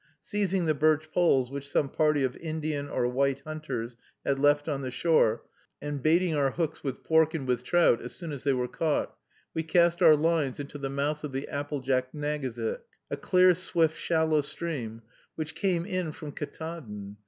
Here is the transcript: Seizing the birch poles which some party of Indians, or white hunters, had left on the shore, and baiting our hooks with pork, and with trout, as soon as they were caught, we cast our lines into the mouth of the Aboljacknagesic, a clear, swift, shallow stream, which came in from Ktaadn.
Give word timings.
Seizing 0.23 0.65
the 0.65 0.73
birch 0.73 1.11
poles 1.11 1.51
which 1.51 1.69
some 1.69 1.87
party 1.87 2.23
of 2.23 2.35
Indians, 2.37 2.89
or 2.89 3.07
white 3.07 3.41
hunters, 3.41 3.95
had 4.25 4.39
left 4.39 4.67
on 4.67 4.81
the 4.81 4.89
shore, 4.89 5.43
and 5.79 6.01
baiting 6.01 6.33
our 6.33 6.49
hooks 6.49 6.83
with 6.83 7.03
pork, 7.03 7.35
and 7.35 7.47
with 7.47 7.63
trout, 7.63 8.01
as 8.01 8.15
soon 8.15 8.31
as 8.31 8.43
they 8.43 8.51
were 8.53 8.67
caught, 8.67 9.15
we 9.53 9.61
cast 9.61 10.01
our 10.01 10.15
lines 10.15 10.59
into 10.59 10.79
the 10.79 10.89
mouth 10.89 11.23
of 11.23 11.33
the 11.33 11.47
Aboljacknagesic, 11.51 12.79
a 13.11 13.17
clear, 13.17 13.53
swift, 13.53 13.95
shallow 13.95 14.41
stream, 14.41 15.03
which 15.35 15.53
came 15.53 15.85
in 15.85 16.11
from 16.13 16.31
Ktaadn. 16.31 17.17